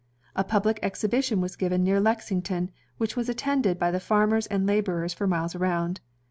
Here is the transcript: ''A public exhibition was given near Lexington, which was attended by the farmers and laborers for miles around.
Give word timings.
''A 0.35 0.43
public 0.43 0.79
exhibition 0.81 1.41
was 1.41 1.55
given 1.55 1.83
near 1.83 1.99
Lexington, 1.99 2.71
which 2.97 3.15
was 3.15 3.29
attended 3.29 3.77
by 3.77 3.91
the 3.91 3.99
farmers 3.99 4.47
and 4.47 4.65
laborers 4.65 5.13
for 5.13 5.27
miles 5.27 5.53
around. 5.53 6.01